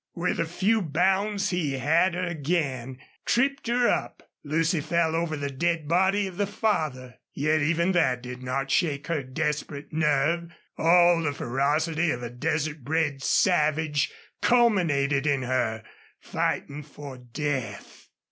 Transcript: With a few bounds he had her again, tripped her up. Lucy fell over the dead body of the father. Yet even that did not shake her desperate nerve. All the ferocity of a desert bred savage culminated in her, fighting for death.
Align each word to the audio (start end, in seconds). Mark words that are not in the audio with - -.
With 0.15 0.39
a 0.39 0.45
few 0.47 0.81
bounds 0.81 1.51
he 1.51 1.73
had 1.73 2.15
her 2.15 2.23
again, 2.25 2.97
tripped 3.23 3.67
her 3.67 3.87
up. 3.87 4.27
Lucy 4.43 4.81
fell 4.81 5.15
over 5.15 5.37
the 5.37 5.51
dead 5.51 5.87
body 5.87 6.25
of 6.25 6.37
the 6.37 6.47
father. 6.47 7.19
Yet 7.35 7.61
even 7.61 7.91
that 7.91 8.23
did 8.23 8.41
not 8.41 8.71
shake 8.71 9.05
her 9.05 9.21
desperate 9.21 9.93
nerve. 9.93 10.51
All 10.75 11.21
the 11.21 11.33
ferocity 11.33 12.09
of 12.09 12.23
a 12.23 12.31
desert 12.31 12.83
bred 12.83 13.21
savage 13.21 14.11
culminated 14.41 15.27
in 15.27 15.43
her, 15.43 15.83
fighting 16.19 16.81
for 16.81 17.19
death. 17.19 18.09